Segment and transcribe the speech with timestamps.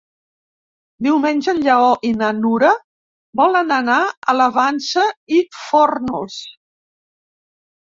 [1.07, 2.71] Diumenge en Lleó i na Nura
[3.43, 5.07] volen anar a la Vansa
[5.41, 6.43] i Fórnols.